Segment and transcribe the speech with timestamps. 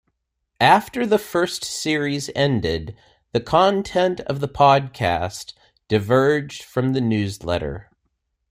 [0.59, 2.95] After the first series ended,
[3.33, 5.53] the content of the podcast
[5.89, 7.87] diverged from the newsletter.